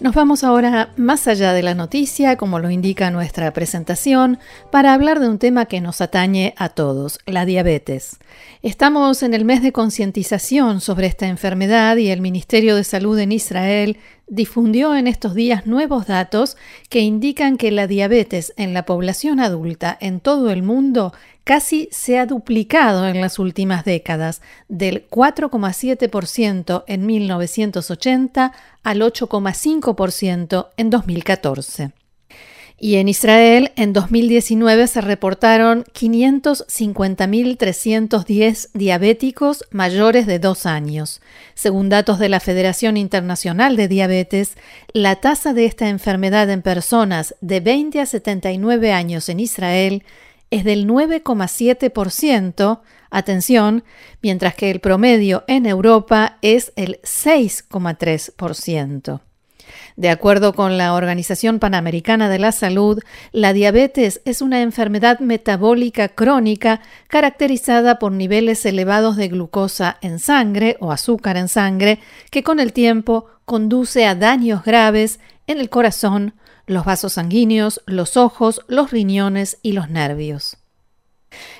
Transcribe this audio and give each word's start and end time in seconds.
Nos 0.00 0.14
vamos 0.14 0.44
ahora 0.44 0.92
más 0.96 1.26
allá 1.26 1.52
de 1.52 1.64
la 1.64 1.74
noticia, 1.74 2.36
como 2.36 2.60
lo 2.60 2.70
indica 2.70 3.10
nuestra 3.10 3.52
presentación, 3.52 4.38
para 4.70 4.94
hablar 4.94 5.18
de 5.18 5.28
un 5.28 5.40
tema 5.40 5.66
que 5.66 5.80
nos 5.80 6.00
atañe 6.00 6.54
a 6.56 6.68
todos, 6.68 7.18
la 7.26 7.44
diabetes. 7.44 8.18
Estamos 8.62 9.24
en 9.24 9.34
el 9.34 9.44
mes 9.44 9.60
de 9.60 9.72
concientización 9.72 10.80
sobre 10.80 11.08
esta 11.08 11.26
enfermedad 11.26 11.96
y 11.96 12.10
el 12.10 12.20
Ministerio 12.20 12.76
de 12.76 12.84
Salud 12.84 13.18
en 13.18 13.32
Israel 13.32 13.98
difundió 14.28 14.94
en 14.94 15.08
estos 15.08 15.34
días 15.34 15.66
nuevos 15.66 16.06
datos 16.06 16.56
que 16.90 17.00
indican 17.00 17.56
que 17.56 17.72
la 17.72 17.88
diabetes 17.88 18.54
en 18.56 18.74
la 18.74 18.84
población 18.84 19.40
adulta 19.40 19.98
en 20.00 20.20
todo 20.20 20.50
el 20.50 20.62
mundo 20.62 21.12
casi 21.48 21.88
se 21.90 22.18
ha 22.18 22.26
duplicado 22.26 23.08
en 23.08 23.22
las 23.22 23.38
últimas 23.38 23.86
décadas, 23.86 24.42
del 24.68 25.08
4,7% 25.08 26.84
en 26.86 27.06
1980 27.06 28.52
al 28.82 29.00
8,5% 29.00 30.66
en 30.76 30.90
2014. 30.90 31.92
Y 32.78 32.96
en 32.96 33.08
Israel, 33.08 33.72
en 33.76 33.94
2019 33.94 34.88
se 34.88 35.00
reportaron 35.00 35.84
550.310 35.84 38.68
diabéticos 38.74 39.64
mayores 39.70 40.26
de 40.26 40.38
2 40.38 40.66
años. 40.66 41.22
Según 41.54 41.88
datos 41.88 42.18
de 42.18 42.28
la 42.28 42.40
Federación 42.40 42.98
Internacional 42.98 43.76
de 43.76 43.88
Diabetes, 43.88 44.58
la 44.92 45.16
tasa 45.16 45.54
de 45.54 45.64
esta 45.64 45.88
enfermedad 45.88 46.50
en 46.50 46.60
personas 46.60 47.34
de 47.40 47.60
20 47.60 48.02
a 48.02 48.06
79 48.06 48.92
años 48.92 49.30
en 49.30 49.40
Israel 49.40 50.04
es 50.50 50.64
del 50.64 50.86
9,7%, 50.86 52.80
atención, 53.10 53.84
mientras 54.22 54.54
que 54.54 54.70
el 54.70 54.80
promedio 54.80 55.44
en 55.46 55.66
Europa 55.66 56.38
es 56.42 56.72
el 56.76 56.98
6,3%. 57.02 59.20
De 59.96 60.10
acuerdo 60.10 60.54
con 60.54 60.78
la 60.78 60.94
Organización 60.94 61.58
Panamericana 61.58 62.28
de 62.28 62.38
la 62.38 62.52
Salud, 62.52 63.02
la 63.32 63.52
diabetes 63.52 64.20
es 64.24 64.42
una 64.42 64.62
enfermedad 64.62 65.18
metabólica 65.18 66.08
crónica 66.08 66.80
caracterizada 67.08 67.98
por 67.98 68.12
niveles 68.12 68.64
elevados 68.64 69.16
de 69.16 69.26
glucosa 69.28 69.98
en 70.00 70.20
sangre 70.20 70.76
o 70.80 70.92
azúcar 70.92 71.36
en 71.36 71.48
sangre 71.48 71.98
que 72.30 72.42
con 72.42 72.60
el 72.60 72.72
tiempo 72.72 73.26
conduce 73.44 74.06
a 74.06 74.14
daños 74.14 74.62
graves 74.62 75.20
en 75.46 75.58
el 75.58 75.68
corazón, 75.68 76.34
los 76.68 76.84
vasos 76.84 77.14
sanguíneos, 77.14 77.82
los 77.86 78.16
ojos, 78.16 78.60
los 78.68 78.92
riñones 78.92 79.58
y 79.62 79.72
los 79.72 79.90
nervios. 79.90 80.58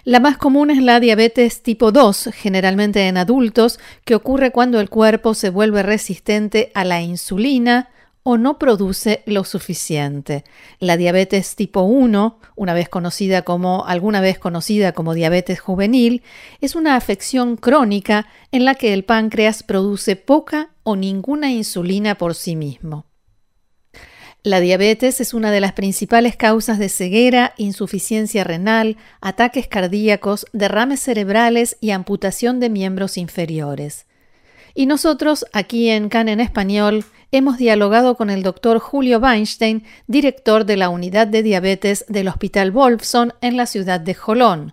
La 0.04 0.20
más 0.20 0.38
común 0.38 0.70
es 0.70 0.82
la 0.82 1.00
diabetes 1.00 1.62
tipo 1.62 1.92
2, 1.92 2.30
generalmente 2.32 3.08
en 3.08 3.16
adultos, 3.16 3.80
que 4.04 4.14
ocurre 4.14 4.52
cuando 4.52 4.80
el 4.80 4.88
cuerpo 4.88 5.34
se 5.34 5.50
vuelve 5.50 5.82
resistente 5.82 6.70
a 6.74 6.84
la 6.84 7.02
insulina, 7.02 7.90
o 8.30 8.36
no 8.36 8.58
produce 8.58 9.22
lo 9.24 9.42
suficiente. 9.44 10.44
La 10.80 10.98
diabetes 10.98 11.56
tipo 11.56 11.80
1, 11.80 12.38
una 12.56 12.74
vez 12.74 12.90
conocida 12.90 13.40
como 13.40 13.86
alguna 13.86 14.20
vez 14.20 14.38
conocida 14.38 14.92
como 14.92 15.14
diabetes 15.14 15.60
juvenil, 15.60 16.22
es 16.60 16.74
una 16.74 16.96
afección 16.96 17.56
crónica 17.56 18.26
en 18.52 18.66
la 18.66 18.74
que 18.74 18.92
el 18.92 19.04
páncreas 19.04 19.62
produce 19.62 20.16
poca 20.16 20.68
o 20.82 20.94
ninguna 20.94 21.50
insulina 21.52 22.16
por 22.16 22.34
sí 22.34 22.54
mismo. 22.54 23.07
La 24.48 24.60
diabetes 24.60 25.20
es 25.20 25.34
una 25.34 25.50
de 25.50 25.60
las 25.60 25.74
principales 25.74 26.34
causas 26.34 26.78
de 26.78 26.88
ceguera, 26.88 27.52
insuficiencia 27.58 28.44
renal, 28.44 28.96
ataques 29.20 29.68
cardíacos, 29.68 30.46
derrames 30.54 31.00
cerebrales 31.00 31.76
y 31.82 31.90
amputación 31.90 32.58
de 32.58 32.70
miembros 32.70 33.18
inferiores. 33.18 34.06
Y 34.74 34.86
nosotros, 34.86 35.44
aquí 35.52 35.90
en 35.90 36.08
CAN 36.08 36.30
Español, 36.40 37.04
hemos 37.30 37.58
dialogado 37.58 38.14
con 38.14 38.30
el 38.30 38.42
doctor 38.42 38.78
Julio 38.78 39.18
Weinstein, 39.18 39.84
director 40.06 40.64
de 40.64 40.78
la 40.78 40.88
unidad 40.88 41.26
de 41.26 41.42
diabetes 41.42 42.06
del 42.08 42.28
Hospital 42.28 42.70
Wolfson 42.70 43.34
en 43.42 43.58
la 43.58 43.66
ciudad 43.66 44.00
de 44.00 44.14
Jolón. 44.14 44.72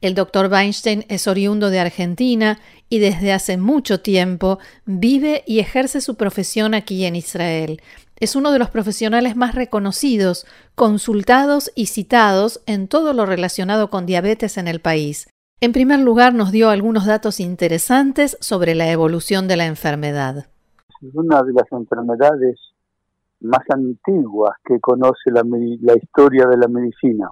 El 0.00 0.14
doctor 0.14 0.48
Weinstein 0.52 1.04
es 1.08 1.26
oriundo 1.26 1.70
de 1.70 1.80
Argentina 1.80 2.60
y 2.88 3.00
desde 3.00 3.32
hace 3.32 3.56
mucho 3.56 3.98
tiempo 3.98 4.60
vive 4.84 5.42
y 5.48 5.58
ejerce 5.58 6.00
su 6.00 6.14
profesión 6.14 6.74
aquí 6.74 7.04
en 7.04 7.16
Israel. 7.16 7.82
Es 8.18 8.36
uno 8.36 8.52
de 8.52 8.58
los 8.58 8.70
profesionales 8.70 9.36
más 9.36 9.54
reconocidos, 9.54 10.46
consultados 10.74 11.70
y 11.74 11.86
citados 11.86 12.62
en 12.66 12.88
todo 12.88 13.12
lo 13.12 13.26
relacionado 13.26 13.90
con 13.90 14.06
diabetes 14.06 14.58
en 14.58 14.68
el 14.68 14.80
país. 14.80 15.28
En 15.60 15.72
primer 15.72 16.00
lugar, 16.00 16.34
nos 16.34 16.52
dio 16.52 16.70
algunos 16.70 17.06
datos 17.06 17.40
interesantes 17.40 18.36
sobre 18.40 18.74
la 18.74 18.90
evolución 18.90 19.48
de 19.48 19.56
la 19.56 19.66
enfermedad 19.66 20.46
es 21.02 21.14
una 21.14 21.42
de 21.42 21.52
las 21.52 21.70
enfermedades 21.72 22.58
más 23.40 23.62
antiguas 23.70 24.52
que 24.64 24.80
conoce 24.80 25.30
la, 25.30 25.42
historia 25.94 26.46
de 26.46 26.56
la 26.56 26.68
medicina. 26.68 27.28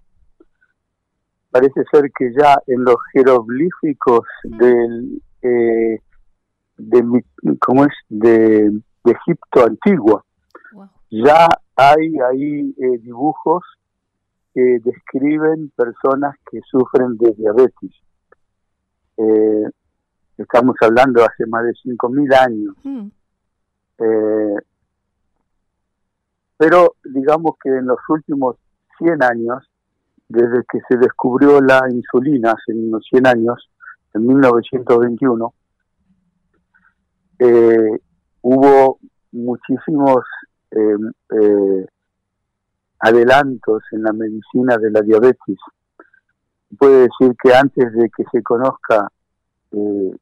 Parece 1.50 1.82
ser 1.90 2.10
que 2.16 2.32
ya 2.38 2.58
en 2.66 2.84
los 2.84 2.96
jeroglíficos 3.12 4.26
del, 4.44 5.22
eh, 5.42 5.98
de, 6.76 7.24
¿cómo 7.60 7.84
es? 7.84 7.92
De, 8.08 8.70
Egipto 9.06 9.66
antiguo, 9.66 10.24
ya 11.22 11.48
hay 11.76 12.14
ahí 12.30 12.74
eh, 12.78 12.98
dibujos 12.98 13.62
que 14.52 14.78
describen 14.84 15.70
personas 15.76 16.36
que 16.50 16.60
sufren 16.70 17.16
de 17.18 17.32
diabetes. 17.36 17.90
Eh, 19.16 19.70
estamos 20.38 20.76
hablando 20.80 21.24
hace 21.24 21.46
más 21.46 21.64
de 21.64 21.72
5.000 21.72 22.34
años. 22.34 22.74
Mm. 22.82 23.08
Eh, 23.98 24.56
pero 26.56 26.94
digamos 27.04 27.56
que 27.62 27.68
en 27.68 27.86
los 27.86 27.98
últimos 28.08 28.56
100 28.98 29.22
años, 29.22 29.68
desde 30.28 30.64
que 30.70 30.78
se 30.88 30.96
descubrió 30.96 31.60
la 31.60 31.80
insulina 31.90 32.52
hace 32.52 32.72
unos 32.72 33.04
100 33.10 33.26
años, 33.26 33.70
en 34.14 34.26
1921, 34.26 35.54
eh, 37.40 38.00
hubo 38.42 38.98
muchísimos 39.32 40.24
eh, 40.74 40.96
eh, 41.30 41.86
adelantos 43.00 43.82
en 43.92 44.02
la 44.02 44.12
medicina 44.12 44.76
de 44.78 44.90
la 44.90 45.00
diabetes. 45.00 45.56
Puede 46.78 47.08
decir 47.08 47.36
que 47.42 47.54
antes 47.54 47.92
de 47.92 48.10
que 48.16 48.24
se 48.32 48.42
conozca 48.42 49.08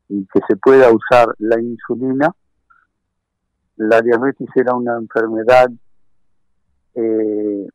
y 0.09 0.27
que 0.33 0.41
se 0.49 0.57
pueda 0.57 0.91
usar 0.91 1.35
la 1.39 1.61
insulina, 1.61 2.35
la 3.77 4.01
diabetes 4.01 4.49
era 4.55 4.75
una 4.75 4.97
enfermedad 4.97 5.69
eh, 6.95 7.69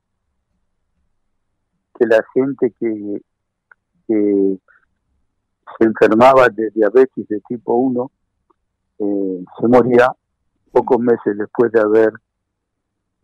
que 1.97 2.05
la 2.05 2.23
gente 2.33 2.73
que, 2.79 3.21
se 4.07 5.83
enfermaba 5.83 6.47
de 6.47 6.69
diabetes 6.69 7.27
de 7.27 7.41
tipo 7.41 7.75
1 7.75 8.11
eh, 8.99 9.44
se 9.59 9.67
moría 9.67 10.09
pocos 10.71 10.97
meses 10.99 11.38
después 11.38 11.73
de 11.73 11.81
haber 11.81 12.13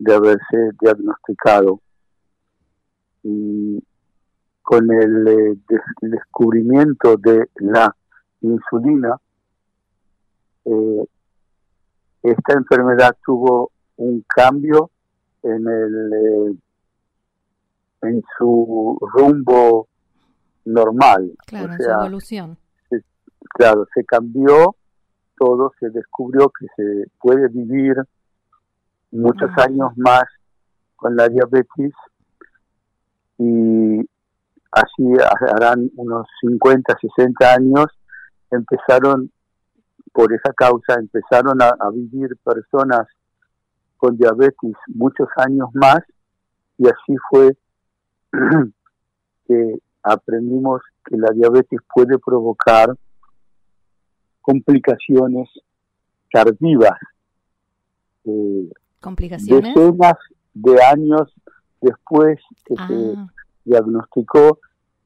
de 0.04 0.14
haberse 0.14 0.70
diagnosticado 0.80 1.80
y 3.22 3.82
con 4.62 4.90
el, 4.92 5.28
eh, 5.28 5.56
descubrimiento 6.02 7.16
de 7.16 7.48
la 7.56 7.94
insulina 8.42 9.18
eh, 10.66 11.04
esta 12.22 12.54
enfermedad 12.54 13.16
tuvo 13.24 13.70
un 13.96 14.24
cambio 14.26 14.90
en 15.42 15.66
el 15.68 16.12
eh, 16.12 16.56
en 18.02 18.22
su 18.36 18.98
rumbo 19.00 19.88
normal. 20.66 21.32
Claro, 21.46 21.72
en 21.72 21.82
su 21.82 21.90
evolución. 21.90 22.58
claro, 23.54 23.86
se 23.94 24.04
cambió 24.04 24.76
todo, 25.38 25.72
se 25.80 25.88
descubrió 25.90 26.50
que 26.50 26.66
se 26.76 27.10
puede 27.18 27.48
vivir 27.48 27.94
muchos 29.14 29.50
años 29.58 29.92
más 29.96 30.24
con 30.96 31.16
la 31.16 31.28
diabetes 31.28 31.92
y 33.38 34.00
así 34.72 35.04
harán 35.54 35.90
unos 35.96 36.26
50, 36.40 36.96
60 37.16 37.52
años 37.52 37.86
empezaron 38.50 39.30
por 40.12 40.32
esa 40.32 40.52
causa 40.52 40.94
empezaron 40.94 41.60
a, 41.62 41.72
vivir 41.92 42.36
personas 42.44 43.06
con 43.96 44.16
diabetes 44.16 44.74
muchos 44.88 45.28
años 45.36 45.68
más 45.74 46.00
y 46.78 46.86
así 46.86 47.16
fue 47.30 47.56
que 49.46 49.78
aprendimos 50.02 50.82
que 51.04 51.16
la 51.16 51.30
diabetes 51.32 51.80
puede 51.94 52.18
provocar 52.18 52.94
complicaciones 54.40 55.48
tardivas. 56.30 56.98
Eh, 58.24 58.70
¿Complicaciones? 59.04 59.74
Decenas 59.74 60.16
de 60.54 60.82
años 60.82 61.34
después 61.82 62.40
que 62.64 62.74
se 62.74 63.14
ah. 63.16 63.26
diagnosticó, 63.64 64.58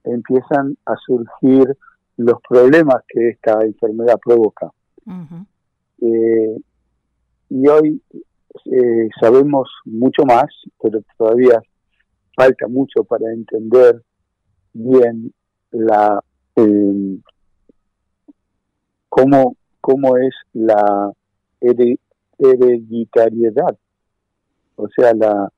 empiezan 0.05 0.77
a 0.87 0.95
surgir 1.05 1.77
los 2.17 2.41
problemas 2.49 3.03
que 3.09 3.31
esta 3.31 3.61
enfermedad 3.65 4.19
provoca. 4.25 4.71
Eh, 6.01 6.57
y 7.51 7.67
hoy 7.67 8.01
eh, 8.67 9.09
sabemos 9.21 9.69
mucho 9.85 10.23
más, 10.25 10.47
pero 10.81 11.01
todavía 11.17 11.61
falta 12.37 12.69
mucho 12.69 13.03
para 13.03 13.33
entender 13.33 14.03
bien 14.75 15.33
la 15.73 16.23
eh, 16.55 17.19
cómo, 19.09 19.57
cómo 19.81 20.17
es 20.19 20.35
la 20.53 21.13
hereditariedad, 22.39 23.77
o 24.79 24.89
sea, 24.89 25.13
la 25.15 25.51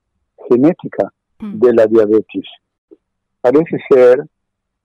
genética 0.49 1.13
mm. 1.39 1.59
de 1.59 1.73
la 1.73 1.87
diabetes. 1.87 2.45
Parece 3.39 3.77
ser, 3.89 4.25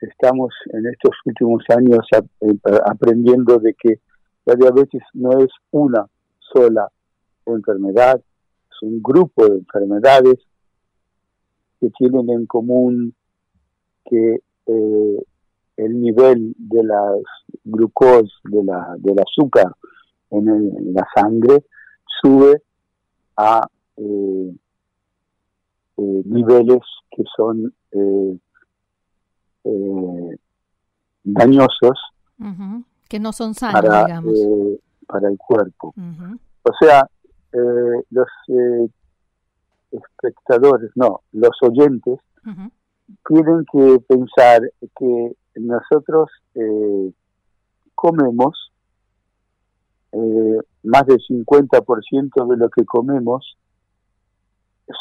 estamos 0.00 0.54
en 0.72 0.86
estos 0.86 1.16
últimos 1.24 1.64
años 1.68 2.06
eh, 2.12 2.58
aprendiendo 2.86 3.58
de 3.58 3.74
que 3.74 4.00
la 4.44 4.54
diabetes 4.54 5.02
no 5.14 5.32
es 5.40 5.50
una 5.70 6.06
sola 6.38 6.88
enfermedad, 7.46 8.20
es 8.70 8.82
un 8.82 9.02
grupo 9.02 9.46
de 9.46 9.58
enfermedades 9.58 10.38
que 11.80 11.90
tienen 11.90 12.30
en 12.30 12.46
común 12.46 13.14
que 14.04 14.40
eh, 14.66 15.22
el 15.76 16.00
nivel 16.00 16.54
de 16.58 16.84
las 16.84 17.20
glucos, 17.64 18.32
de 18.44 18.64
la, 18.64 18.94
del 18.98 19.16
azúcar 19.18 19.72
en, 20.30 20.94
la 20.94 21.06
sangre 21.14 21.64
sube 22.22 22.62
a 23.36 23.68
eh, 23.96 24.54
eh, 25.98 26.22
niveles 26.24 26.82
que 27.10 27.22
son 27.36 27.72
dañosos 31.24 31.98
que 33.08 33.18
no 33.18 33.32
son 33.32 33.54
sanos 33.54 33.80
para, 33.82 34.04
digamos. 34.04 34.34
para 35.06 35.28
el 35.28 35.38
cuerpo. 35.38 35.94
O 36.62 36.72
sea 36.80 37.08
los 38.10 38.28
espectadores 39.90 40.90
no 40.94 41.22
los 41.32 41.56
oyentes 41.62 42.20
tienen 43.26 43.64
que 43.72 43.98
pensar 44.06 44.60
que 44.96 45.36
nosotros 45.56 46.30
eh, 46.54 47.12
comemos 47.94 48.72
eh, 50.12 50.58
más 50.82 51.06
del 51.06 51.18
50% 51.18 52.48
de 52.48 52.56
lo 52.56 52.68
que 52.70 52.84
comemos 52.84 53.56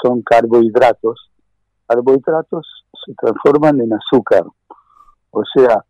son 0.01 0.21
carbohidratos. 0.21 1.31
Carbohidratos 1.87 2.85
se 3.05 3.13
transforman 3.13 3.81
en 3.81 3.93
azúcar. 3.93 4.43
O 5.31 5.43
sea, 5.53 5.83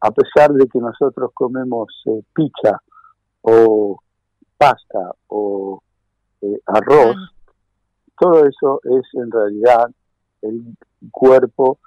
a 0.00 0.10
pesar 0.10 0.52
de 0.52 0.66
que 0.66 0.78
nosotros 0.78 1.30
comemos 1.34 1.88
eh, 2.06 2.22
pizza 2.32 2.80
o 3.42 4.00
pasta 4.56 5.12
o 5.28 5.82
arroz, 6.66 7.16
todo 8.18 8.46
eso 8.46 8.80
es 8.84 9.06
en 9.14 9.30
realidad 9.30 9.90
el 10.42 10.76
cuerpo 11.10 11.78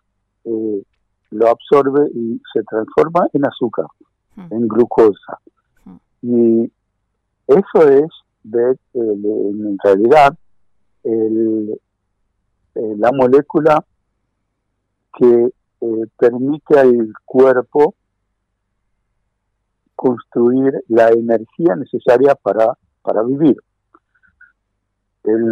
eh, 0.45 0.83
lo 1.31 1.47
absorbe 1.47 2.09
y 2.13 2.39
se 2.53 2.63
transforma 2.63 3.27
en 3.33 3.45
azúcar, 3.45 3.85
hmm. 4.35 4.47
en 4.51 4.67
glucosa. 4.67 5.39
Hmm. 5.85 5.97
Y 6.21 6.71
eso 7.47 7.89
es, 7.89 8.07
de, 8.43 8.77
en 8.93 9.77
realidad, 9.83 10.37
el, 11.03 11.79
eh, 12.75 12.95
la 12.97 13.11
molécula 13.11 13.83
que 15.17 15.53
eh, 15.81 16.05
permite 16.17 16.79
al 16.79 17.13
cuerpo 17.25 17.95
construir 19.95 20.83
la 20.87 21.09
energía 21.09 21.75
necesaria 21.75 22.35
para, 22.35 22.77
para 23.01 23.23
vivir. 23.23 23.57
El, 25.23 25.51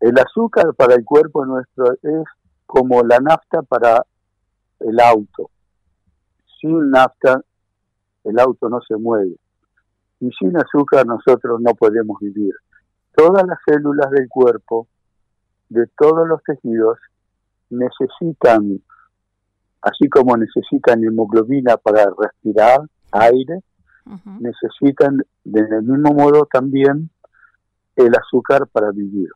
el 0.00 0.18
azúcar 0.18 0.74
para 0.74 0.94
el 0.94 1.04
cuerpo 1.04 1.44
nuestro 1.46 1.92
es 2.02 2.24
como 2.66 3.02
la 3.02 3.20
nafta 3.20 3.62
para 3.62 4.04
el 4.80 4.98
auto. 4.98 5.50
Sin 6.60 6.90
nafta 6.90 7.40
el 8.24 8.38
auto 8.40 8.68
no 8.68 8.80
se 8.80 8.96
mueve. 8.96 9.36
Y 10.20 10.30
sin 10.32 10.56
azúcar 10.56 11.06
nosotros 11.06 11.60
no 11.60 11.74
podemos 11.74 12.18
vivir. 12.20 12.54
Todas 13.16 13.46
las 13.46 13.58
células 13.66 14.10
del 14.10 14.28
cuerpo, 14.28 14.86
de 15.70 15.86
todos 15.98 16.28
los 16.28 16.42
tejidos, 16.44 16.98
necesitan, 17.70 18.80
así 19.80 20.08
como 20.08 20.36
necesitan 20.36 21.02
hemoglobina 21.02 21.76
para 21.78 22.06
respirar 22.18 22.80
aire, 23.12 23.62
necesitan 24.38 25.24
del 25.44 25.82
mismo 25.82 26.12
modo 26.12 26.46
también 26.52 27.10
el 27.96 28.12
azúcar 28.14 28.66
para 28.68 28.92
vivir. 28.92 29.30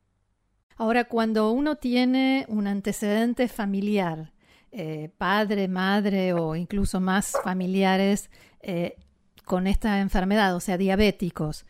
Ahora, 0.77 1.05
cuando 1.05 1.51
uno 1.51 1.77
tiene 1.77 2.47
un 2.49 2.67
antecedente 2.67 3.49
familiar, 3.49 4.33
eh, 4.73 5.11
padre, 5.19 5.69
madre 5.69 6.33
o 6.33 6.55
incluso 6.55 7.01
más 7.01 7.33
familiares 7.43 8.31
eh, 8.61 8.97
con 9.45 9.67
esta 9.67 10.01
enfermedad, 10.01 10.55
o 10.55 10.61
sea, 10.61 10.79
diabéticos, 10.79 11.67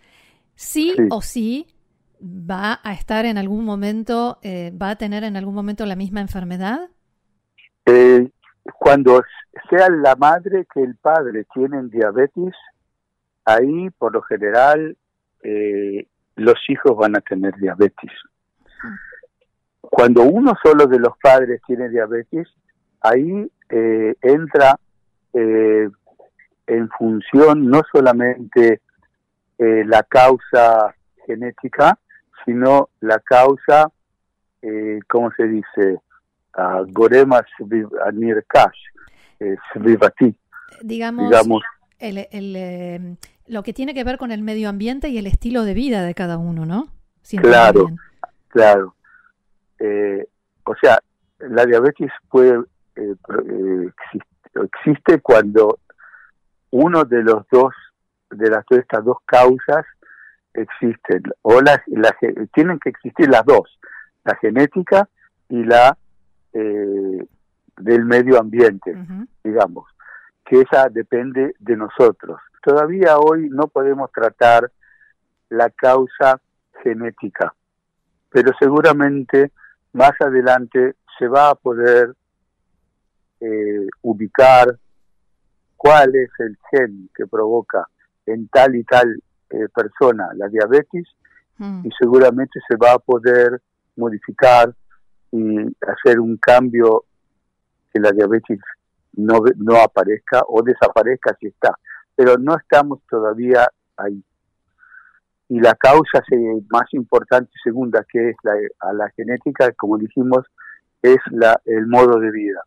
sí, 0.54 0.94
o 1.10 1.22
sí 1.22 1.66
va 2.20 2.81
a 2.82 2.93
estar 2.93 3.25
en 3.25 3.38
algún 3.38 3.64
momento, 3.64 4.38
eh, 4.43 4.72
va 4.81 4.90
a 4.90 4.96
tener 4.96 5.25
en 5.25 5.37
algún 5.37 5.55
momento 5.55 5.87
la 5.87 5.96
misma 5.96 6.20
enfermedad? 6.20 6.90
cuando 8.78 9.20
sea 9.69 9.88
la 9.88 10.14
madre 10.14 10.64
que 10.72 10.81
el 10.81 10.94
padre 10.94 11.44
tienen 11.52 11.90
diabetes, 11.90 12.55
ahí 13.44 13.90
por 13.99 14.12
lo 14.12 14.22
general 14.22 14.96
los 16.37 16.55
hijos 16.69 16.96
van 16.96 17.17
a 17.17 17.20
tener 17.20 17.56
diabetes. 17.56 18.12
Cuando 19.81 20.22
uno 20.22 20.55
solo 20.62 20.87
de 20.87 20.99
los 20.99 21.17
padres 21.20 21.61
tiene 21.67 21.88
diabetes, 21.88 22.49
ahí 23.00 23.50
eh, 23.69 24.14
entra 24.22 24.79
eh, 25.32 25.89
en 26.67 26.89
función 26.91 27.69
no 27.69 27.82
solamente 27.93 28.81
eh, 29.58 29.84
la 29.84 30.03
causa 30.05 30.94
genética, 31.27 31.98
sino 32.44 32.89
la 33.01 33.19
causa, 33.20 33.91
¿cómo 35.09 35.31
se 35.37 35.44
dice? 35.44 36.01
Uh, 36.56 36.85
Gorema 36.93 37.41
Nirkash, 38.13 38.79
Svivati. 39.73 40.35
Digamos, 40.82 41.31
digamos 41.31 41.63
el, 42.01 43.17
lo 43.47 43.63
que 43.63 43.73
tiene 43.73 43.94
que 43.94 44.05
ver 44.05 44.19
con 44.19 44.32
el 44.32 44.43
medio 44.43 44.69
ambiente 44.69 45.09
y 45.09 45.19
el 45.19 45.27
estilo 45.27 45.65
de 45.65 45.75
vida 45.75 46.03
de 46.03 46.15
cada 46.15 46.39
uno, 46.39 46.67
¿no? 46.67 46.89
claro, 47.41 47.87
claro. 48.49 48.94
Eh, 49.79 50.27
o 50.65 50.75
sea, 50.81 50.99
la 51.39 51.65
diabetes 51.65 52.11
puede 52.29 52.61
eh, 52.97 53.15
eh 53.37 53.91
existe, 54.75 55.20
cuando 55.20 55.79
uno 56.70 57.05
de 57.05 57.23
los 57.23 57.47
dos 57.51 57.73
de 58.31 58.49
las 58.49 58.65
estas 58.70 59.05
dos 59.05 59.19
causas 59.25 59.85
existen 60.54 61.22
o 61.42 61.60
las, 61.60 61.80
tienen 62.52 62.78
que 62.78 62.90
existir 62.90 63.28
las 63.28 63.44
dos 63.44 63.78
la 64.24 64.36
genética 64.36 65.08
y 65.48 65.64
la 65.64 65.96
eh, 66.52 67.26
del 67.76 68.04
medio 68.04 68.38
ambiente 68.38 68.96
digamos 69.44 69.86
que 70.44 70.62
esa 70.62 70.88
depende 70.88 71.54
de 71.60 71.76
nosotros. 71.76 72.40
Todavía 72.64 73.19
hoy 73.19 73.48
no 73.50 73.69
podemos 73.69 74.10
tratar 74.10 74.70
la 75.48 75.70
causa 75.70 76.40
genética 76.82 77.54
pero 78.30 78.52
seguramente 78.58 79.52
más 79.92 80.12
adelante 80.20 80.94
se 81.19 81.28
va 81.28 81.50
a 81.50 81.54
poder 81.54 82.14
eh, 83.40 83.86
ubicar 84.02 84.78
cuál 85.76 86.14
es 86.14 86.30
el 86.38 86.56
gen 86.70 87.10
que 87.14 87.26
provoca 87.26 87.86
en 88.26 88.48
tal 88.48 88.76
y 88.76 88.84
tal 88.84 89.20
eh, 89.50 89.69
persona 89.74 90.30
la 90.34 90.48
diabetes 90.48 91.06
mm. 91.58 91.86
y 91.86 91.90
seguramente 91.98 92.60
se 92.69 92.76
va 92.76 92.92
a 92.92 92.98
poder 92.98 93.60
modificar 93.96 94.74
y 95.32 95.58
hacer 95.86 96.19
un 96.20 96.36
cambio 96.36 97.04
que 97.92 98.00
la 98.00 98.12
diabetes 98.12 98.58
no, 99.14 99.40
no 99.56 99.76
aparezca 99.76 100.42
o 100.46 100.62
desaparezca 100.62 101.36
si 101.40 101.48
está. 101.48 101.76
Pero 102.16 102.36
no 102.36 102.56
estamos 102.56 103.00
todavía 103.08 103.66
ahí 103.96 104.22
y 105.50 105.58
la 105.58 105.74
causa 105.74 106.22
más 106.70 106.84
importante 106.92 107.50
segunda 107.62 108.06
que 108.08 108.30
es 108.30 108.36
la, 108.44 108.52
a 108.78 108.92
la 108.92 109.10
genética 109.10 109.72
como 109.72 109.98
dijimos 109.98 110.46
es 111.02 111.19
la, 111.32 111.60
el 111.64 111.88
modo 111.88 112.20
de 112.20 112.30
vida 112.30 112.62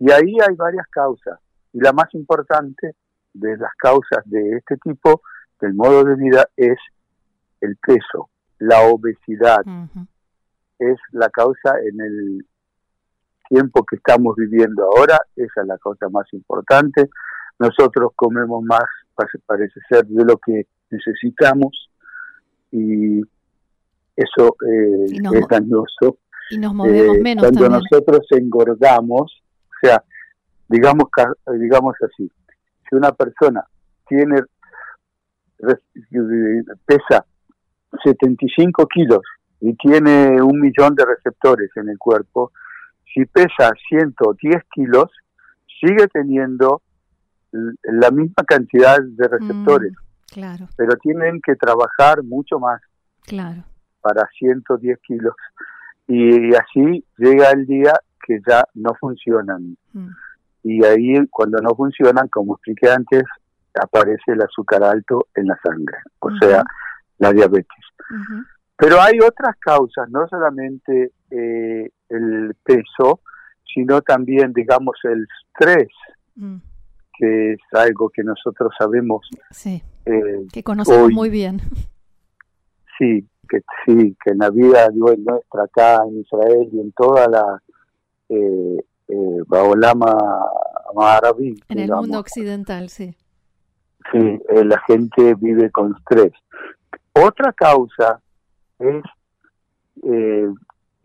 Y 0.00 0.10
ahí 0.10 0.36
hay 0.46 0.56
varias 0.56 0.86
causas. 0.88 1.38
Y 1.72 1.80
la 1.80 1.92
más 1.92 2.12
importante 2.14 2.96
de 3.34 3.56
las 3.56 3.72
causas 3.76 4.24
de 4.24 4.56
este 4.56 4.76
tipo, 4.78 5.22
del 5.60 5.74
modo 5.74 6.04
de 6.04 6.14
vida, 6.16 6.48
es 6.56 6.78
el 7.60 7.76
peso, 7.76 8.30
la 8.58 8.80
obesidad. 8.82 9.60
Es 10.78 10.96
la 11.10 11.28
causa 11.30 11.74
en 11.84 12.00
el 12.00 12.46
tiempo 13.48 13.84
que 13.84 13.96
estamos 13.96 14.36
viviendo 14.36 14.84
ahora, 14.84 15.18
esa 15.34 15.62
es 15.62 15.66
la 15.66 15.78
causa 15.78 16.08
más 16.08 16.26
importante. 16.32 17.08
Nosotros 17.58 18.12
comemos 18.14 18.62
más, 18.62 18.84
parece 19.46 19.80
ser, 19.88 20.06
de 20.06 20.24
lo 20.24 20.36
que 20.36 20.66
necesitamos 20.90 21.90
y 22.70 23.20
eso 24.14 24.56
eh, 24.66 25.06
es 25.06 25.48
dañoso. 25.48 26.18
Y 26.50 26.58
nos 26.58 26.74
movemos 26.74 27.16
eh, 27.16 27.20
menos. 27.22 27.44
Cuando 27.44 27.68
nosotros 27.68 28.26
engordamos, 28.30 29.42
o 29.42 29.86
sea, 29.86 30.02
digamos, 30.68 31.04
digamos 31.58 31.96
así, 32.02 32.30
si 32.88 32.96
una 32.96 33.12
persona 33.12 33.64
tiene 34.06 34.42
pesa 36.86 37.24
75 38.04 38.86
kilos 38.86 39.20
y 39.60 39.74
tiene 39.74 40.40
un 40.40 40.60
millón 40.60 40.94
de 40.94 41.04
receptores 41.04 41.70
en 41.76 41.88
el 41.88 41.98
cuerpo, 41.98 42.52
si 43.12 43.24
pesa 43.24 43.72
110 43.88 44.62
kilos, 44.72 45.10
sigue 45.80 46.06
teniendo 46.08 46.82
la 47.50 48.10
misma 48.10 48.44
cantidad 48.46 48.98
de 49.00 49.28
receptores. 49.28 49.92
Mm, 49.92 50.32
claro. 50.34 50.68
Pero 50.76 50.96
tienen 50.96 51.40
que 51.42 51.56
trabajar 51.56 52.22
mucho 52.22 52.58
más. 52.58 52.80
Claro. 53.22 53.64
Para 54.00 54.28
110 54.38 54.98
kilos. 55.00 55.34
Y 56.06 56.54
así 56.54 57.04
llega 57.16 57.50
el 57.50 57.66
día 57.66 57.94
que 58.24 58.38
ya 58.46 58.64
no 58.74 58.94
funcionan. 59.00 59.76
Mm. 59.92 60.08
Y 60.64 60.84
ahí, 60.84 61.14
cuando 61.30 61.58
no 61.58 61.74
funcionan, 61.74 62.28
como 62.28 62.54
expliqué 62.54 62.90
antes, 62.90 63.22
aparece 63.80 64.32
el 64.32 64.42
azúcar 64.42 64.82
alto 64.82 65.28
en 65.34 65.46
la 65.46 65.58
sangre, 65.62 65.98
o 66.20 66.30
sea, 66.40 66.64
la 67.18 67.32
diabetes. 67.32 67.84
Pero 68.76 69.00
hay 69.00 69.18
otras 69.20 69.56
causas, 69.58 70.08
no 70.10 70.26
solamente 70.28 71.12
eh, 71.30 71.90
el 72.08 72.54
peso, 72.62 73.20
sino 73.72 74.00
también, 74.02 74.52
digamos, 74.52 74.96
el 75.04 75.26
estrés, 75.44 75.88
mm. 76.36 76.56
que 77.18 77.52
es 77.52 77.60
algo 77.72 78.08
que 78.10 78.22
nosotros 78.22 78.72
sabemos. 78.78 79.28
Sí, 79.50 79.82
eh, 80.06 80.46
que 80.52 80.62
conocemos 80.62 81.10
muy 81.12 81.28
bien. 81.28 81.60
Sí, 82.98 83.28
que 83.48 83.60
sí, 83.84 84.16
que 84.24 84.32
en 84.32 84.38
la 84.38 84.50
vida 84.50 84.88
nuestra 84.92 85.64
acá 85.64 86.02
en 86.06 86.20
Israel 86.20 86.68
y 86.72 86.80
en 86.80 86.92
toda 86.92 87.28
la 87.28 87.62
eh, 88.28 88.84
eh, 89.08 89.42
Baolama 89.46 90.16
En 91.68 91.78
el 91.78 91.90
mundo 91.90 92.18
occidental, 92.18 92.88
sí. 92.88 93.14
Sí, 94.12 94.18
eh, 94.18 94.64
la 94.64 94.80
gente 94.86 95.34
vive 95.34 95.70
con 95.70 95.94
estrés. 95.96 96.32
Otra 97.12 97.52
causa 97.52 98.20
es 98.78 99.02
eh, 100.02 100.48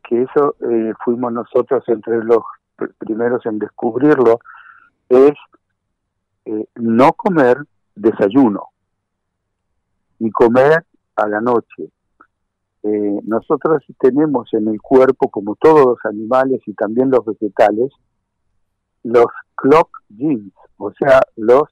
que 0.04 0.22
eso 0.22 0.56
eh, 0.70 0.94
fuimos 1.04 1.34
nosotros 1.34 1.84
entre 1.88 2.24
los 2.24 2.44
primeros 2.98 3.46
en 3.46 3.60
descubrirlo, 3.60 4.40
es 5.10 5.34
eh, 6.46 6.68
no 6.76 7.14
comer 7.14 7.58
desayuno 7.96 8.70
y 10.20 10.30
comer 10.32 10.86
a 11.16 11.28
la 11.28 11.42
noche. 11.42 11.90
Eh, 12.84 13.20
nosotros 13.24 13.84
tenemos 14.00 14.54
en 14.54 14.68
el 14.68 14.82
cuerpo, 14.82 15.30
como 15.30 15.56
todos 15.56 15.86
los 15.86 16.06
animales 16.06 16.62
y 16.66 16.74
también 16.74 17.10
los 17.10 17.26
vegetales, 17.26 17.92
los 19.04 19.28
clock 19.56 19.90
genes, 20.18 20.54
o 20.78 20.92
sea, 20.92 21.22
los 21.38 21.64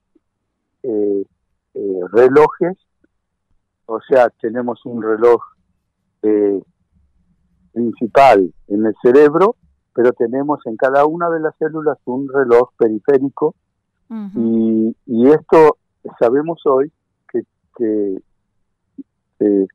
relojes, 2.11 2.77
o 3.85 3.99
sea, 4.01 4.29
tenemos 4.41 4.85
un 4.85 5.01
reloj 5.01 5.41
principal 7.71 8.53
en 8.67 8.85
el 8.85 8.95
cerebro, 9.01 9.55
pero 9.93 10.11
tenemos 10.13 10.59
en 10.65 10.75
cada 10.77 11.05
una 11.05 11.29
de 11.29 11.39
las 11.39 11.55
células 11.57 11.97
un 12.05 12.27
reloj 12.29 12.69
periférico. 12.77 13.55
Y, 14.35 14.93
esto 15.29 15.77
sabemos 16.19 16.61
hoy 16.65 16.91
que, 17.29 18.17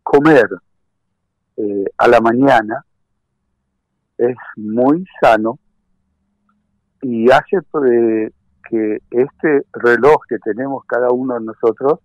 comer 0.03 0.47
eh, 1.57 1.85
a 1.97 2.07
la 2.07 2.21
mañana 2.21 2.85
es 4.19 4.37
muy 4.57 5.05
sano 5.21 5.59
y 7.03 7.31
hace 7.31 7.57
eh, 7.57 8.31
que 8.69 9.03
este 9.11 9.67
reloj 9.73 10.17
que 10.29 10.39
tenemos 10.39 10.85
cada 10.87 11.11
uno 11.11 11.35
de 11.35 11.47
nosotros 11.47 12.01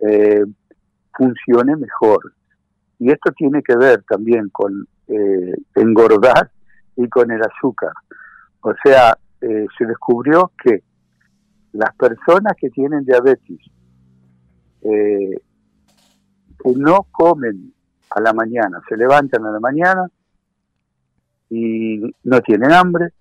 eh, 0.00 0.44
funcione 1.16 1.76
mejor. 1.76 2.32
Y 2.98 3.10
esto 3.10 3.32
tiene 3.32 3.62
que 3.62 3.76
ver 3.76 4.02
también 4.08 4.48
con 4.50 4.86
eh, 5.08 5.54
engordar 5.74 6.50
y 6.96 7.08
con 7.08 7.30
el 7.30 7.42
azúcar. 7.42 7.92
O 8.60 8.72
sea, 8.82 9.16
eh, 9.40 9.66
se 9.76 9.86
descubrió 9.86 10.52
que 10.62 10.82
las 11.72 11.94
personas 11.96 12.54
que 12.58 12.70
tienen 12.70 13.04
diabetes, 13.04 13.58
no 16.76 17.06
comen 17.10 17.72
a 18.10 18.20
la 18.20 18.32
mañana, 18.32 18.80
se 18.88 18.96
levantan 18.96 19.44
a 19.46 19.50
la 19.50 19.60
mañana 19.60 20.06
y 21.48 22.00
no 22.22 22.40
tienen 22.40 22.72
hambre, 22.72 23.12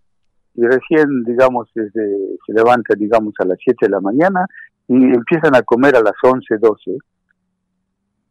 y 0.55 0.61
recién, 0.61 1.23
digamos, 1.23 1.69
desde, 1.73 2.37
se 2.45 2.53
levantan, 2.53 2.99
digamos, 2.99 3.33
a 3.39 3.45
las 3.45 3.57
7 3.63 3.87
de 3.87 3.89
la 3.89 4.01
mañana 4.01 4.45
y 4.87 4.95
empiezan 4.95 5.55
a 5.55 5.63
comer 5.63 5.95
a 5.95 6.01
las 6.01 6.13
11, 6.21 6.57
12, 6.59 6.97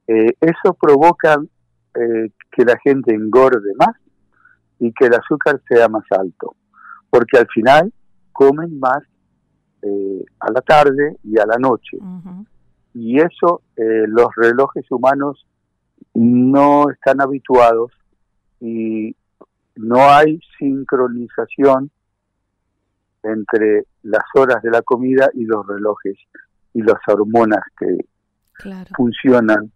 eh, 0.06 0.32
eso 0.40 0.74
provoca 0.80 1.36
eh, 1.94 2.30
que 2.50 2.64
la 2.64 2.78
gente 2.78 3.14
engorde 3.14 3.74
más 3.76 3.96
y 4.78 4.92
que 4.92 5.06
el 5.06 5.14
azúcar 5.14 5.60
sea 5.68 5.88
más 5.88 6.04
alto, 6.10 6.54
porque 7.10 7.38
al 7.38 7.48
final 7.48 7.92
comen 8.32 8.78
más 8.78 9.02
eh, 9.82 10.24
a 10.40 10.52
la 10.52 10.60
tarde 10.60 11.16
y 11.24 11.38
a 11.38 11.46
la 11.46 11.56
noche. 11.58 11.98
Y 12.94 13.18
eso 13.18 13.62
los 13.74 14.28
relojes 14.36 14.84
humanos 14.90 15.46
no 16.12 16.90
están 16.90 17.22
habituados 17.22 17.90
y 18.60 19.16
no 19.76 20.10
hay 20.10 20.38
sincronización 20.58 21.90
entre 23.22 23.86
las 24.02 24.24
horas 24.34 24.62
de 24.62 24.70
la 24.70 24.82
comida 24.82 25.30
y 25.34 25.44
los 25.44 25.66
relojes 25.66 26.16
y 26.74 26.82
las 26.82 26.98
hormonas 27.06 27.62
que 27.78 27.98
funcionan 28.96 29.70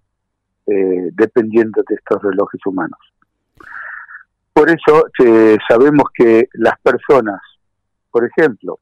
eh, 0.66 1.10
dependiendo 1.12 1.82
de 1.88 1.94
estos 1.94 2.22
relojes 2.22 2.60
humanos. 2.66 2.98
Por 4.52 4.70
eso 4.70 5.06
eh, 5.22 5.56
sabemos 5.68 6.04
que 6.14 6.48
las 6.54 6.78
personas, 6.80 7.40
por 8.10 8.24
ejemplo, 8.24 8.80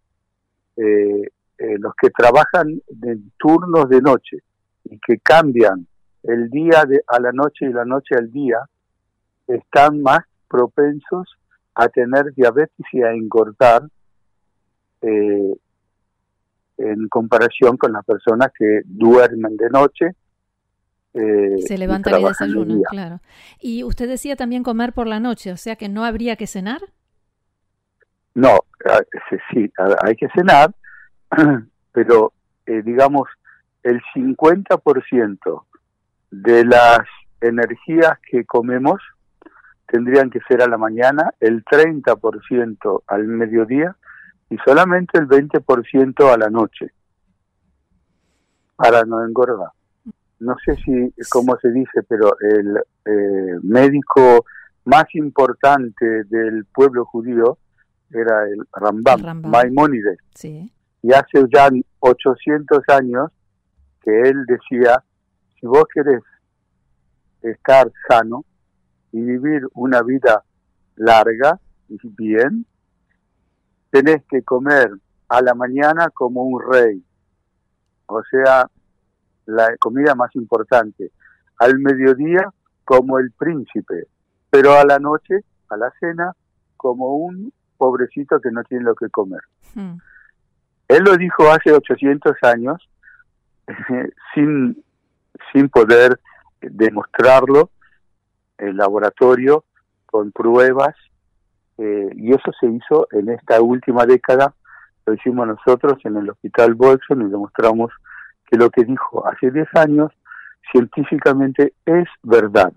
eh, 0.77 1.31
los 1.79 1.95
que 2.01 2.11
trabajan 2.11 2.81
en 3.03 3.33
turnos 3.39 3.89
de 3.89 4.01
noche 4.01 4.39
y 4.85 4.99
que 4.99 5.19
cambian 5.19 5.87
el 6.23 6.51
día 6.51 6.85
de, 6.87 7.03
a 7.07 7.21
la 7.21 7.33
noche 7.33 7.67
y 7.67 7.73
la 7.73 7.85
noche 7.85 8.15
al 8.17 8.31
día, 8.33 8.59
están 9.47 10.03
más 10.03 10.21
propensos 10.49 11.37
a 11.75 11.89
tener 11.89 12.33
diabetes 12.35 12.87
y 12.93 13.03
a 13.03 13.13
engordar 13.13 13.83
en 16.79 17.09
comparación 17.09 17.77
con 17.77 17.93
las 17.93 18.05
personas 18.05 18.49
que 18.59 18.81
duermen 18.85 19.57
de 19.57 19.71
noche 19.71 20.15
eh, 21.15 21.63
se 21.65 21.79
levanta 21.79 22.19
y 22.19 22.25
desayuna, 22.25 22.81
claro. 22.91 23.21
Y 23.61 23.85
usted 23.85 24.09
decía 24.09 24.35
también 24.35 24.65
comer 24.65 24.93
por 24.93 25.07
la 25.07 25.21
noche, 25.21 25.53
o 25.53 25.57
sea 25.57 25.77
que 25.77 25.89
no 25.89 26.05
habría 26.05 26.35
que 26.35 26.49
cenar. 26.49 26.81
No, 28.35 28.59
sí, 29.53 29.73
hay 30.03 30.17
que 30.17 30.29
cenar, 30.35 30.75
pero 31.93 32.33
eh, 32.67 32.83
digamos 32.83 33.29
el 33.85 34.03
50% 34.13 35.65
de 36.33 36.65
las 36.65 37.01
energías 37.41 38.19
que 38.29 38.45
comemos 38.45 39.01
tendrían 39.87 40.31
que 40.31 40.41
ser 40.49 40.63
a 40.63 40.67
la 40.67 40.79
mañana, 40.79 41.31
el 41.39 41.65
30% 41.65 43.03
al 43.07 43.25
mediodía 43.29 43.95
y 44.55 44.57
solamente 44.65 45.19
el 45.19 45.27
20% 45.27 46.33
a 46.33 46.37
la 46.37 46.49
noche. 46.49 46.93
Para 48.77 49.05
no 49.05 49.25
engordar. 49.25 49.71
No 50.39 50.55
sé 50.65 50.77
si 50.77 51.13
cómo 51.29 51.57
se 51.61 51.73
dice, 51.73 52.05
pero 52.09 52.37
el 52.39 52.77
eh, 53.05 53.59
médico 53.63 54.45
más 54.85 55.07
importante 55.15 56.25
del 56.25 56.67
pueblo 56.67 57.05
judío 57.05 57.59
era 58.13 58.45
el 58.45 58.65
Rambam, 58.73 59.43
Maimónides. 59.43 60.19
Y 61.03 61.13
hace 61.13 61.45
ya 61.53 61.69
800 61.99 62.81
años 62.91 63.33
que 64.03 64.21
él 64.21 64.45
decía, 64.47 65.03
si 65.59 65.67
vos 65.67 65.85
querés 65.93 66.23
estar 67.43 67.91
sano 68.09 68.45
y 69.11 69.21
vivir 69.21 69.63
una 69.75 70.03
vida 70.03 70.45
larga 70.95 71.59
y 71.89 71.99
bien, 72.03 72.67
tenés 73.95 74.25
que 74.29 74.43
comer 74.43 74.91
a 75.29 75.41
la 75.41 75.55
mañana 75.55 76.11
como 76.13 76.43
un 76.43 76.61
rey, 76.61 77.01
o 78.07 78.21
sea, 78.29 78.69
la 79.47 79.77
comida 79.79 80.17
más 80.17 80.35
importante, 80.35 81.13
al 81.61 81.79
mediodía 81.79 82.53
como 82.85 83.21
el 83.21 83.31
príncipe, 83.31 84.09
pero 84.51 84.73
a 84.73 84.85
la 84.85 84.99
noche, 84.99 85.45
a 85.69 85.77
la 85.77 85.93
cena, 86.01 86.33
como 86.77 87.19
un 87.19 87.53
pobrecito 87.77 88.41
que 88.41 88.51
no 88.51 88.65
tiene 88.65 88.83
lo 88.83 88.97
que 88.97 89.09
comer. 89.11 89.43
Hmm. 89.77 89.99
Él 90.89 91.05
lo 91.05 91.17
dijo 91.17 91.49
hace 91.53 91.71
800 91.71 92.33
años 92.43 92.91
sin, 94.35 94.83
sin 95.53 95.69
poder 95.69 96.19
demostrarlo 96.61 97.71
en 98.59 98.77
laboratorio 98.77 99.65
con 100.07 100.33
pruebas 100.33 100.97
eh, 101.79 102.11
y 102.15 102.31
eso 102.31 102.53
se 102.61 102.67
hizo 102.67 103.09
en 103.13 103.31
esta 103.31 103.61
última 103.61 104.07
década, 104.07 104.55
lo 105.07 105.15
hicimos 105.15 105.47
nosotros 105.47 105.99
en 106.05 106.17
el 106.17 106.31
Hospital 106.31 106.75
Bolson 106.75 107.23
y 107.23 107.31
demostramos 107.31 107.91
que 108.47 108.57
lo 108.57 108.71
que 108.71 108.85
dijo 108.85 109.27
hace 109.27 109.51
10 109.51 109.69
años 109.75 110.13
científicamente 110.73 111.75
es 111.85 112.07
verdad. 112.23 112.73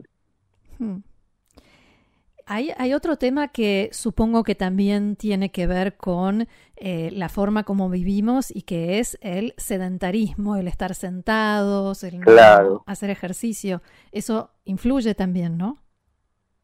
Hmm. 0.79 0.97
Hay, 2.49 2.71
hay, 2.77 2.93
otro 2.93 3.17
tema 3.17 3.49
que 3.49 3.89
supongo 3.91 4.45
que 4.45 4.55
también 4.55 5.17
tiene 5.17 5.51
que 5.51 5.67
ver 5.67 5.97
con 5.97 6.47
eh, 6.77 7.09
la 7.11 7.27
forma 7.27 7.63
como 7.63 7.89
vivimos 7.89 8.55
y 8.55 8.61
que 8.61 8.99
es 8.99 9.17
el 9.21 9.53
sedentarismo, 9.57 10.55
el 10.55 10.69
estar 10.69 10.95
sentados, 10.95 12.05
el 12.05 12.21
no 12.21 12.83
hacer 12.85 13.09
ejercicio. 13.09 13.81
Eso 14.13 14.51
influye 14.63 15.13
también, 15.13 15.57
¿no? 15.57 15.79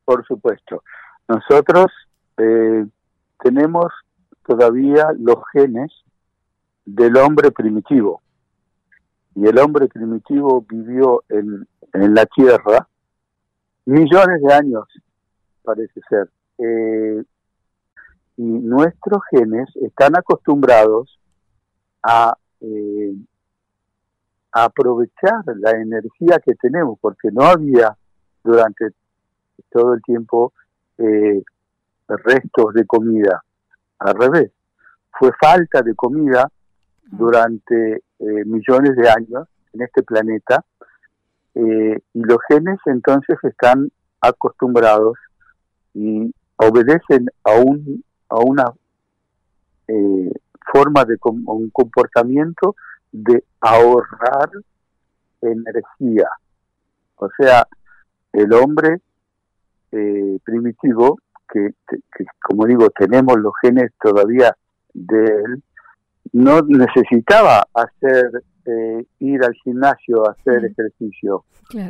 Por 0.05 0.25
supuesto. 0.25 0.83
Nosotros 1.27 1.87
eh, 2.37 2.85
tenemos 3.41 3.85
todavía 4.45 5.07
los 5.17 5.37
genes 5.51 5.91
del 6.85 7.17
hombre 7.17 7.51
primitivo. 7.51 8.21
Y 9.35 9.47
el 9.47 9.57
hombre 9.57 9.87
primitivo 9.87 10.65
vivió 10.67 11.23
en, 11.29 11.67
en 11.93 12.13
la 12.13 12.25
Tierra 12.25 12.87
millones 13.85 14.41
de 14.41 14.53
años 14.53 14.85
parece 15.63 16.01
ser. 16.09 16.29
Eh, 16.57 17.23
y 18.37 18.43
nuestros 18.43 19.21
genes 19.31 19.69
están 19.75 20.17
acostumbrados 20.17 21.19
a, 22.01 22.35
eh, 22.61 23.15
aprovechar 24.51 25.43
la 25.57 25.71
energía 25.71 26.39
que 26.43 26.53
tenemos, 26.55 26.99
porque 26.99 27.29
no 27.31 27.43
había 27.43 27.97
durante 28.43 28.89
todo 29.71 29.95
el 29.95 30.01
tiempo 30.03 30.53
eh, 30.97 31.41
restos 32.23 32.73
de 32.73 32.85
comida. 32.85 33.43
Al 33.99 34.15
revés, 34.15 34.51
fue 35.11 35.31
falta 35.39 35.81
de 35.81 35.95
comida 35.95 36.49
durante 37.03 38.03
millones 38.19 38.95
de 38.95 39.09
años 39.09 39.47
en 39.73 39.81
este 39.81 40.01
planeta 40.01 40.63
y 41.53 41.99
los 42.13 42.37
genes 42.47 42.79
entonces 42.85 43.37
están 43.43 43.91
acostumbrados 44.21 45.17
y 45.93 46.33
obedecen 46.55 47.27
a 47.43 47.55
un 47.59 48.03
a 48.29 48.39
una 48.39 48.65
eh, 49.87 50.31
forma 50.71 51.03
de 51.05 51.17
un 51.21 51.69
comportamiento 51.71 52.75
de 53.11 53.43
ahorrar 53.59 54.49
energía 55.41 56.27
o 57.17 57.29
sea 57.37 57.67
el 58.31 58.53
hombre 58.53 59.01
eh, 59.91 60.39
primitivo 60.43 61.19
que, 61.53 61.69
como 62.41 62.65
digo 62.65 62.89
tenemos 62.89 63.37
los 63.37 63.53
genes 63.61 63.91
todavía 64.01 64.55
de 64.93 65.25
él. 65.25 65.63
No 66.31 66.61
necesitaba 66.61 67.63
hacer 67.73 68.43
eh, 68.65 69.05
ir 69.19 69.43
al 69.43 69.53
gimnasio 69.63 70.27
a 70.27 70.31
hacer 70.31 70.65
ejercicio, 70.65 71.45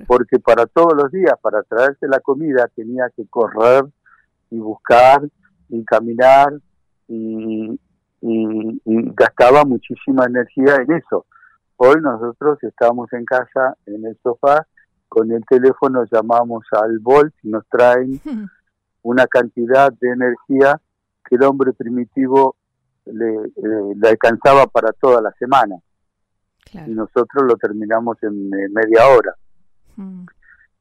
porque 0.08 0.40
para 0.40 0.66
todos 0.66 0.94
los 0.96 1.12
días, 1.12 1.34
para 1.42 1.64
traerse 1.64 2.08
la 2.08 2.20
comida, 2.20 2.70
tenía 2.76 3.10
que 3.16 3.26
correr 3.28 3.86
y 4.50 4.58
buscar 4.60 5.22
y 5.70 5.84
caminar 5.86 6.54
y, 7.08 7.80
gastaba 9.16 9.66
muchísima 9.66 10.26
energía 10.26 10.76
en 10.76 10.94
eso. 10.94 11.26
Hoy 11.76 11.96
nosotros 12.02 12.58
estamos 12.64 13.12
en 13.12 13.26
casa, 13.26 13.76
en 13.86 14.06
el 14.06 14.18
sofá, 14.24 14.66
con 15.10 15.30
el 15.32 15.44
teléfono 15.46 16.06
llamamos 16.10 16.66
al 16.72 17.00
Volt 17.00 17.34
y 17.44 17.50
nos 17.50 17.68
traen 17.68 18.22
una 19.04 19.28
cantidad 19.28 19.92
de 19.94 20.10
energía 20.10 20.82
que 21.24 21.36
el 21.36 21.44
hombre 21.44 21.74
primitivo 21.74 22.56
le, 23.06 23.36
eh, 23.36 23.96
le 23.96 24.10
alcanzaba 24.10 24.66
para 24.68 24.92
toda 24.94 25.22
la 25.22 25.32
semana 25.34 25.76
y 26.74 26.92
nosotros 26.92 27.44
lo 27.44 27.56
terminamos 27.56 28.18
en 28.24 28.50
media 28.50 29.08
hora. 29.08 29.36
Mm. 29.96 30.26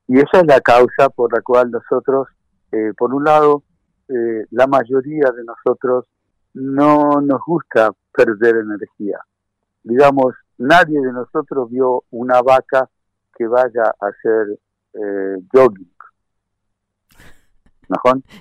Y 0.09 0.19
esa 0.19 0.41
es 0.41 0.47
la 0.47 0.61
causa 0.61 1.09
por 1.15 1.33
la 1.33 1.43
cual 1.43 1.71
nosotros, 1.71 2.29
eh, 2.73 2.93
por 2.97 3.15
un 3.15 3.25
lado, 3.25 3.63
eh, 4.09 4.47
la 4.51 4.67
mayoría 4.67 5.31
de 5.37 5.45
nosotros 5.45 6.07
no 6.55 7.21
nos 7.21 7.41
gusta 7.47 7.91
perder 8.13 8.57
energía. 8.57 9.19
Digamos, 9.83 10.35
nadie 10.59 11.01
de 11.01 11.13
nosotros 11.13 11.71
vio 11.71 12.05
una 12.11 12.43
vaca 12.43 12.89
que 13.37 13.47
vaya 13.47 13.85
a 14.01 14.07
hacer 14.07 14.59
eh, 14.95 15.37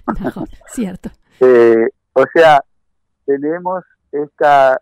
¿No, 0.08 0.46
cierto. 0.68 1.10
o 1.40 2.24
sea, 2.34 2.64
tenemos 3.26 3.84
esta 4.12 4.82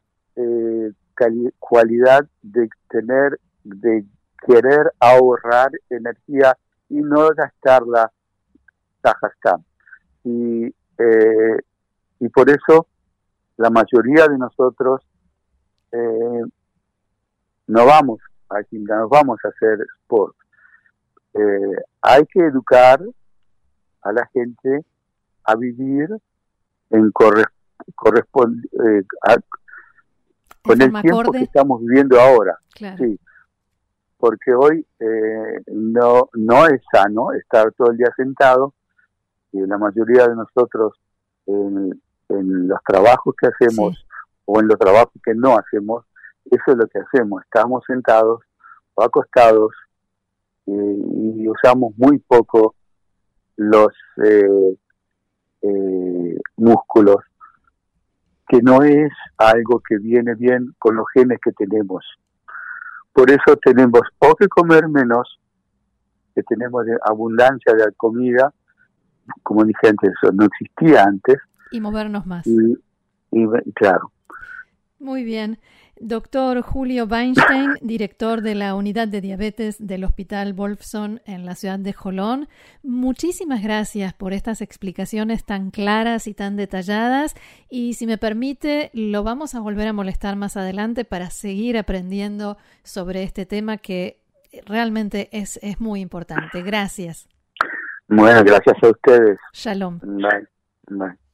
cualidad 1.59 2.25
de 2.41 2.69
tener, 2.89 3.39
de 3.63 4.05
querer 4.45 4.91
ahorrar 4.99 5.71
energía 5.89 6.57
y 6.89 6.95
no 6.95 7.29
gastarla 7.35 8.11
tajascam. 9.01 9.63
Y, 10.23 10.65
eh, 10.65 11.57
y 12.19 12.29
por 12.29 12.49
eso 12.49 12.87
la 13.57 13.69
mayoría 13.69 14.27
de 14.27 14.37
nosotros 14.37 15.01
eh, 15.91 16.43
no 17.67 17.85
vamos 17.85 18.19
a 18.49 18.59
no 18.71 19.09
vamos 19.09 19.39
a 19.43 19.49
hacer 19.49 19.79
sport. 20.03 20.35
Eh, 21.33 21.75
hay 22.01 22.25
que 22.25 22.39
educar 22.39 22.99
a 24.01 24.11
la 24.11 24.25
gente 24.33 24.85
a 25.43 25.55
vivir 25.55 26.09
en 26.89 27.11
corresponde, 27.11 28.67
eh, 28.85 29.03
con 30.61 30.81
el 30.81 31.01
tiempo 31.01 31.31
que 31.31 31.43
estamos 31.43 31.81
viviendo 31.81 32.19
ahora. 32.19 32.57
Sí, 32.75 33.19
porque 34.17 34.53
hoy 34.53 34.85
eh, 34.99 35.63
no, 35.67 36.29
no 36.33 36.65
es 36.67 36.81
sano 36.91 37.31
estar 37.31 37.71
todo 37.73 37.91
el 37.91 37.97
día 37.97 38.11
sentado 38.15 38.73
y 39.51 39.65
la 39.65 39.77
mayoría 39.77 40.27
de 40.27 40.35
nosotros 40.35 40.93
en, 41.47 42.01
los 42.29 42.79
trabajos 42.85 43.33
que 43.39 43.47
hacemos 43.47 44.05
o 44.45 44.59
en 44.59 44.67
los 44.67 44.77
trabajos 44.77 45.13
que 45.23 45.33
no 45.33 45.57
hacemos, 45.57 46.05
eso 46.45 46.63
es 46.67 46.77
lo 46.77 46.87
que 46.87 46.99
hacemos, 46.99 47.41
estamos 47.43 47.83
sentados 47.87 48.43
o 48.93 49.03
acostados 49.03 49.71
y, 50.67 51.47
usamos 51.47 51.93
muy 51.97 52.19
poco 52.19 52.75
los 53.59 53.91
eh, 54.23 54.77
eh, 55.61 56.37
músculos 56.55 57.17
que 58.47 58.61
no 58.61 58.81
es 58.83 59.11
algo 59.37 59.81
que 59.87 59.97
viene 59.97 60.33
bien 60.35 60.73
con 60.79 60.95
los 60.95 61.05
genes 61.13 61.39
que 61.43 61.51
tenemos. 61.51 62.05
Por 63.11 63.29
eso 63.29 63.57
tenemos 63.61 64.01
o 64.19 64.35
que 64.35 64.47
comer 64.47 64.87
menos, 64.87 65.39
que 66.33 66.41
tenemos 66.43 66.85
abundancia 67.03 67.73
de 67.73 67.91
comida, 67.97 68.53
como 69.43 69.65
dije 69.65 69.89
antes, 69.89 70.11
eso 70.21 70.31
no 70.31 70.45
existía 70.45 71.03
antes. 71.03 71.37
Y 71.71 71.81
movernos 71.81 72.25
más. 72.25 72.47
y 72.47 73.73
claro. 73.73 74.11
Muy 74.99 75.23
bien. 75.23 75.59
Doctor 75.99 76.61
Julio 76.61 77.05
Weinstein, 77.05 77.75
director 77.81 78.41
de 78.41 78.55
la 78.55 78.75
unidad 78.75 79.07
de 79.07 79.21
diabetes 79.21 79.75
del 79.85 80.03
Hospital 80.03 80.53
Wolfson 80.53 81.21
en 81.25 81.45
la 81.45 81.55
ciudad 81.55 81.79
de 81.79 81.93
Jolón, 81.93 82.47
muchísimas 82.83 83.61
gracias 83.61 84.13
por 84.13 84.33
estas 84.33 84.61
explicaciones 84.61 85.45
tan 85.45 85.71
claras 85.71 86.27
y 86.27 86.33
tan 86.33 86.55
detalladas 86.55 87.35
y 87.69 87.93
si 87.93 88.07
me 88.07 88.17
permite 88.17 88.91
lo 88.93 89.23
vamos 89.23 89.55
a 89.55 89.59
volver 89.59 89.87
a 89.87 89.93
molestar 89.93 90.35
más 90.35 90.57
adelante 90.57 91.05
para 91.05 91.29
seguir 91.29 91.77
aprendiendo 91.77 92.57
sobre 92.83 93.23
este 93.23 93.45
tema 93.45 93.77
que 93.77 94.21
realmente 94.65 95.29
es, 95.31 95.59
es 95.61 95.79
muy 95.79 96.01
importante. 96.01 96.61
Gracias. 96.63 97.27
Bueno, 98.07 98.43
gracias 98.43 98.75
a 98.81 98.87
ustedes. 98.87 99.37
Shalom. 99.53 99.99
Bye. 99.99 100.47
Bye. 100.89 101.28